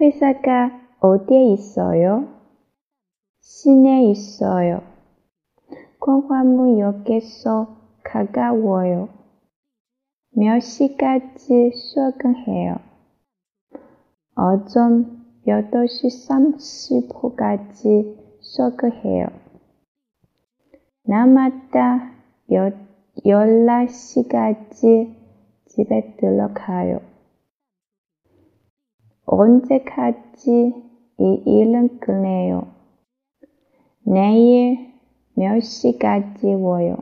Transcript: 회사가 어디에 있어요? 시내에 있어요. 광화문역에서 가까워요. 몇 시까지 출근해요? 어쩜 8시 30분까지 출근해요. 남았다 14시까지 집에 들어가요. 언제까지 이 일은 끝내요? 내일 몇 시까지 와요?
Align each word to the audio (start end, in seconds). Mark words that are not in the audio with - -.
회사가 0.00 0.70
어디에 1.00 1.52
있어요? 1.54 2.28
시내에 3.40 4.10
있어요. 4.10 4.82
광화문역에서 6.00 7.76
가까워요. 8.04 9.08
몇 10.30 10.60
시까지 10.60 11.72
출근해요? 11.72 12.76
어쩜 14.36 15.18
8시 15.46 16.28
30분까지 16.28 18.16
출근해요. 18.40 19.26
남았다 21.02 22.12
14시까지 23.24 25.16
집에 25.66 26.14
들어가요. 26.18 27.17
언제까지 29.38 30.74
이 31.20 31.42
일은 31.46 32.00
끝내요? 32.00 32.66
내일 34.02 34.92
몇 35.34 35.60
시까지 35.60 36.54
와요? 36.54 36.96